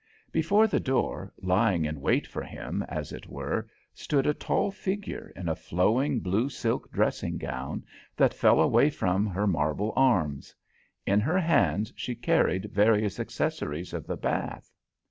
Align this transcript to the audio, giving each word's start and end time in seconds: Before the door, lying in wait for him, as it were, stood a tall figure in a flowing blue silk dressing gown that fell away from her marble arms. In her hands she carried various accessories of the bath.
Before 0.31 0.65
the 0.65 0.79
door, 0.79 1.31
lying 1.43 1.85
in 1.85 2.01
wait 2.01 2.25
for 2.25 2.41
him, 2.41 2.81
as 2.89 3.11
it 3.11 3.27
were, 3.27 3.69
stood 3.93 4.25
a 4.25 4.33
tall 4.33 4.71
figure 4.71 5.31
in 5.35 5.47
a 5.47 5.55
flowing 5.55 6.21
blue 6.21 6.49
silk 6.49 6.91
dressing 6.91 7.37
gown 7.37 7.83
that 8.17 8.33
fell 8.33 8.59
away 8.59 8.89
from 8.89 9.27
her 9.27 9.45
marble 9.45 9.93
arms. 9.95 10.55
In 11.05 11.19
her 11.19 11.37
hands 11.37 11.93
she 11.95 12.15
carried 12.15 12.73
various 12.73 13.19
accessories 13.19 13.93
of 13.93 14.07
the 14.07 14.17
bath. 14.17 14.73